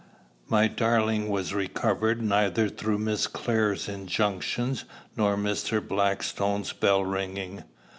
My 0.49 0.67
darling 0.67 1.29
was 1.29 1.53
recovered 1.53 2.23
neither 2.23 2.69
through 2.69 2.97
Miss 2.97 3.27
Clare's 3.27 3.87
injunctions 3.87 4.83
nor 5.15 5.37
Mr. 5.37 5.79
Blackstone's 5.87 6.73
bell 6.73 7.05
ringing. 7.05 7.65